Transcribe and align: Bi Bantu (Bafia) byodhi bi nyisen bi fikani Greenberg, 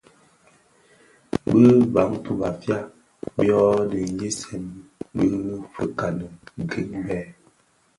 Bi 1.59 1.67
Bantu 1.93 2.31
(Bafia) 2.41 2.77
byodhi 3.35 3.97
bi 4.03 4.11
nyisen 4.17 4.65
bi 5.15 5.27
fikani 5.73 6.25
Greenberg, 6.69 7.29